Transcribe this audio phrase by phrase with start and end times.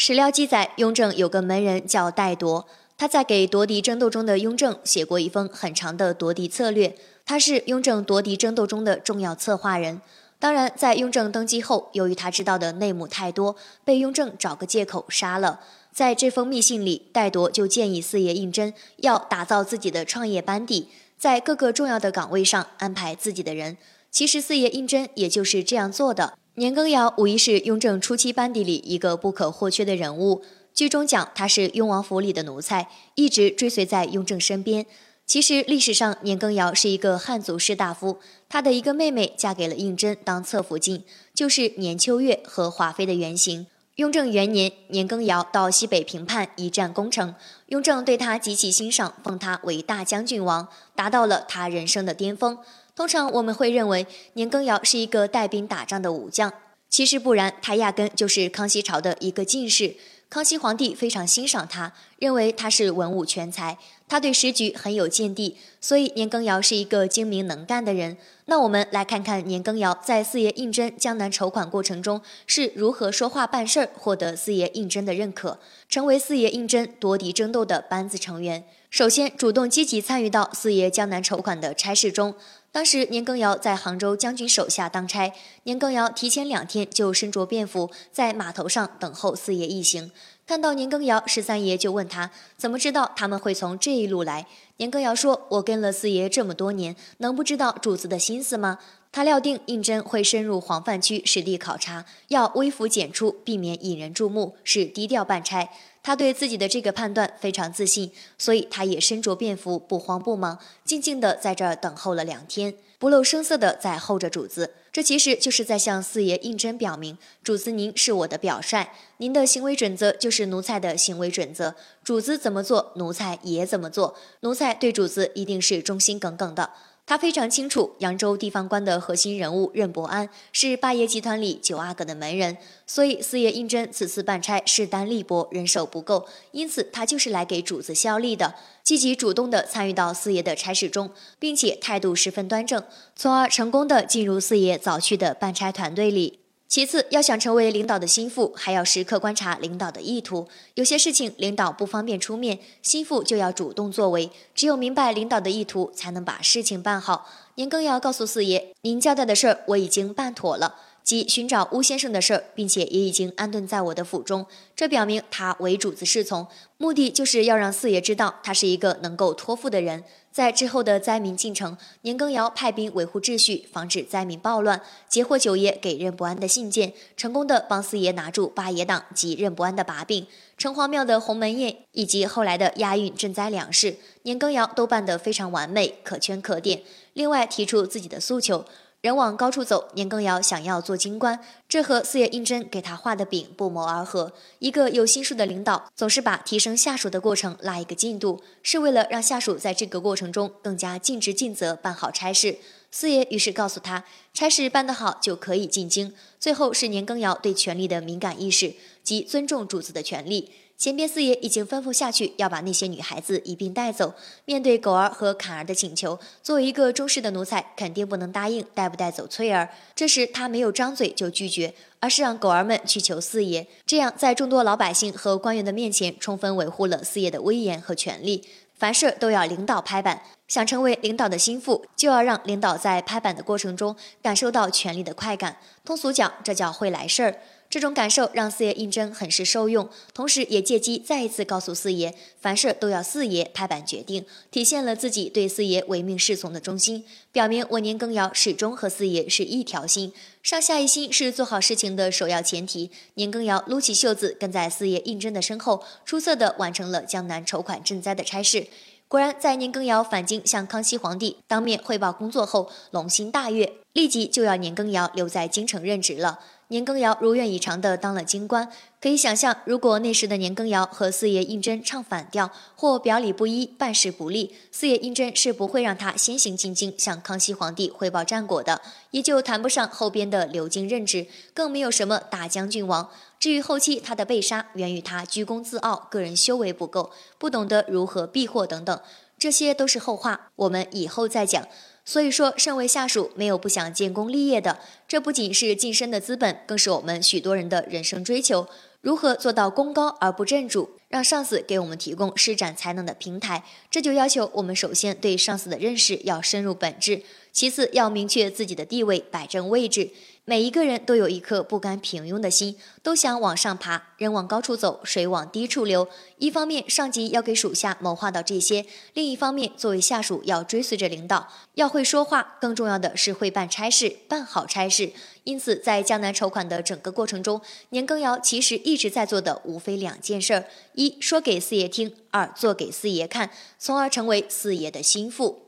[0.00, 6.94] 史料记载，雍正有个门人叫戴铎，他在给夺嫡争斗中的雍正写过一封很长的夺嫡策略。
[7.26, 10.00] 他是雍正夺嫡争斗中的重要策划人。
[10.38, 15.58] 当然，在雍正登基后，由于他知道的内幕太多，被雍正找个借口杀了。
[15.92, 20.86] 在这封密信里，戴铎就建议四爷胤禛要打造自己的创业班底，
[21.18, 23.76] 在各个重要的岗位上安排自己的人。
[24.12, 26.34] 其实，四爷胤禛也就是这样做的。
[26.58, 30.42] 年羹尧无疑是雍正初期班底里一个不可或缺的人物。
[30.74, 34.84] 剧中讲他是雍王府里的奴才，一直追随在雍正身边。
[35.24, 38.18] 其实历史上，年羹尧是一个汉族士大夫，
[38.48, 43.68] 他的一个妹妹嫁给了胤禛当侧福晋，就是年秋月和华妃的原型。
[43.94, 52.58] 雍正元年，年羹尧到西北平叛，一战功成，雍正对他极其欣赏，封他为大将军王，达到了他人生的巅峰。
[52.98, 56.52] 通常我们会认为年羹尧是一个带兵打仗的武将，
[56.90, 59.94] 其实不然，他压根就是康熙朝的一个进士。
[60.28, 68.16] 康熙皇帝非常欣赏他，认为他是文武全才，他对时局很有见地，所以年羹尧是一个精明能干的人。
[68.46, 78.64] 那我们来看看年羹尧在四爷胤禛江南筹款过程中是如何说话办事儿，获得四爷胤禛的认可，成为四爷胤禛夺嫡争斗的班子成员。
[78.90, 82.34] 首先，主动积极参与到四爷江南筹款的差事中。
[82.70, 85.32] 当时年羹尧在杭州将军手下当差，
[85.64, 90.12] 年羹尧提前两天就身着便服，在码头上等候四爷一行。
[90.46, 94.46] 看到年羹尧，十三爷就问他怎么知道他们会从这一路来。
[94.76, 98.78] 年羹尧说：“我跟了四爷这么多年，能不知道主子的心思吗？”
[99.10, 105.68] 他料定胤禛会深入黄泛区实地考察，要微服简出，避免引人注目，是低调办差。
[106.02, 114.74] 他对自己的这个判断非常自信，所以他也身着便服，不慌不忙，静静地在这儿等候了两天，不露声色地在候着主子。
[114.90, 126.70] 这其实就是在向四爷胤禛表明，主子您是我的表率，您的行为准则就是奴才的行为准则，主子怎么做，奴才也怎么做，奴才对主子一定是忠心耿耿的。
[127.08, 142.84] 他非常清楚，扬州地方官的核心人物任伯安是八爷集团里九阿哥的门人，所以四爷胤禛此次办差势单力薄，人手不够，因此他就是来给主子效力的，积极主动地参与到四爷的差事中，并且态度十分端正，
[143.16, 146.40] 从而成功地进入四爷早去的办差团队里。
[146.68, 150.46] 其次，要想成为领导的心腹，还要时刻观察领导的意图。
[150.74, 154.30] 有些事情领导不方便出面，心腹就要主动作为。
[154.54, 157.26] 只有明白领导的意图，才能把事情办好。
[157.54, 160.74] 您更要告诉四爷，您交代的事儿我已经办妥了。
[161.02, 164.44] 即寻找巫先生的事儿，并且也已经安顿在我的府中，
[164.76, 170.04] 这表明他为主子侍从，目的就是要让四爷知道他是一个能够托付的人。
[170.30, 180.26] 在之后的灾民进城，年羹尧派兵维护秩序，防止灾民暴乱，截获九爷给任不安的信件，成功的帮四爷拿住八爷党及任不安的把柄。
[180.56, 186.82] 城隍庙的鸿门宴以及后来的押运赈灾粮食，年羹尧都办得非常完美，可圈可点。
[187.14, 188.64] 另外提出自己的诉求。
[189.00, 191.38] 人往高处走，年羹尧想要做京官，
[191.68, 194.32] 这和四爷胤禛给他画的饼不谋而合。
[194.58, 202.58] 一个有心术的领导，总是把提升下属的过程拉一个进度，是为了让下属在这个过程中更加尽职尽责，办好差事。
[202.90, 206.12] 四爷于是告诉他，差事办得好就可以进京。
[206.40, 210.50] 最后是年羹尧对权力的敏感意识及尊重主子的权利。
[210.78, 214.14] 前边四爷已经吩咐下去，要把那些女孩子一并带走。
[214.44, 219.68] 面对狗儿和坎儿的请求，作为一个忠实的奴才，肯定不能答应带不带走翠儿。
[219.96, 228.44] 这时他没有张嘴就拒绝，而是让狗儿们去求四爷，这样在众多老百姓和官员的面前，充分维护了四爷的威严和权力。
[228.78, 235.56] 凡事都要领导拍板，想成为领导的心腹，就要让领导在拍板的过程中感受到权力的快感。
[235.84, 237.34] 通俗讲，这叫会来事儿。
[237.70, 252.90] 这种感受让四爷胤禛很是受用，同时也借机再一次告诉四爷，凡事都要四爷拍板决定，体现了自己对四爷唯命是从的忠心，表明我年羹尧始终和四爷是一条心，上下一心是做好事情的首要前提。
[253.14, 258.68] 年羹尧撸起袖子，跟在四爷胤禛的身后，出色的完成了江南筹款赈灾的差事。
[259.08, 266.38] 果然，在年羹尧返京向康熙皇帝当面汇报工作后，龙心大悦，立即就要年羹尧留在京城任职了。
[266.70, 268.70] 年羹尧如愿以偿地当了京官，
[269.00, 278.82] 可以想象，如果那时的年羹尧和四爷胤禛唱反调，或表里不一、办事不利，四爷胤禛是不会让他先行进京向康熙皇帝汇报战果的，
[279.12, 283.08] 也就谈不上后边的留京任职，更没有什么大将军王。
[283.38, 289.00] 至于后期他的被杀，源于他居功自傲，个人修为不够，不懂得如何避祸等等，
[289.38, 291.66] 这些都是后话，我们以后再讲。
[292.04, 294.78] 所以说，身为下属，没有不想建功立业的。
[295.06, 298.66] 这不仅是晋升的资本，更是我们许多人的人生追求。
[299.02, 303.62] 如何做到功高而不震主，让上司给我们提供施展才能的平台？
[303.90, 310.10] 这就要求我们首先对上司的认识要深入本质，其次要明确自己的地位，摆正位置。
[310.48, 314.14] 每一个人都有一颗不甘平庸的心，都想往上爬。
[314.16, 316.08] 人往高处走，水往低处流。
[316.38, 322.56] 一方面，上级要给属下谋划到这些；另一方面，作为下属要追随着领导，要会说话。
[322.62, 325.12] 更重要的是会办差事，办好差事。
[325.44, 327.60] 因此，在江南筹款的整个过程中，
[327.90, 335.67] 年羹尧其实一直在做的无非两件事儿：一说给四爷听，二做给四爷看，从而成为四爷的心腹。